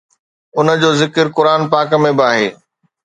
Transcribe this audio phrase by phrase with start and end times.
[0.57, 2.49] ان جو ذڪر قرآن پاڪ ۾ به آهي